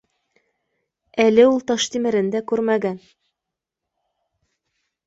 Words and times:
Әле 1.25 1.45
ул 1.51 1.61
Таштимерен 1.73 2.33
дә 2.37 2.43
күрмәгән 2.53 2.99